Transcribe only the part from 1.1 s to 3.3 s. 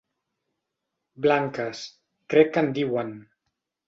Blanques, crec que en diuen.